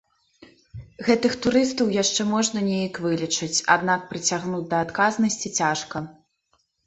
Гэтых 1.07 1.33
турыстаў 1.45 1.91
яшчэ 2.03 2.21
можна 2.29 2.63
неяк 2.71 2.95
вылічыць, 3.05 3.51
аднак 3.75 4.01
прыцягнуць 4.13 4.65
да 4.71 4.77
адказнасці 4.87 5.53
цяжка. 5.61 5.97